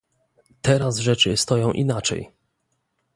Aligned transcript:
"Teraz 0.61 0.97
rzeczy 0.97 1.37
stoją 1.37 1.71
inaczej!" 1.71 2.31